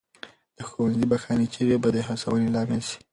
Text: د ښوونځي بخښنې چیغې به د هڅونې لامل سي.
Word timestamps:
د 0.57 0.59
ښوونځي 0.69 1.05
بخښنې 1.11 1.47
چیغې 1.53 1.77
به 1.83 1.89
د 1.95 1.97
هڅونې 2.07 2.49
لامل 2.55 2.81
سي. 2.89 2.97